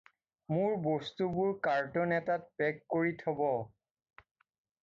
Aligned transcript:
মোৰ 0.53 0.71
বস্তুবোৰ 0.85 1.51
কাৰ্টন 1.69 2.15
এটাত 2.17 2.49
পেক 2.63 2.83
কৰি 2.95 3.15
থ'ব। 3.23 3.47